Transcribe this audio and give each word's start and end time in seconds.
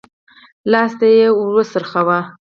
لاستی 0.71 1.09
يې 1.19 1.27
وڅرخوه. 1.55 2.19